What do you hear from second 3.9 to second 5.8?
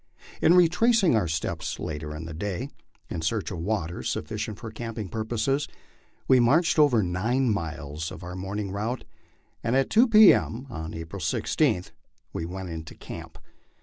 sufficient for camping purposes,